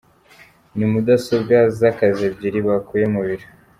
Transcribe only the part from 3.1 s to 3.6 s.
mu biro.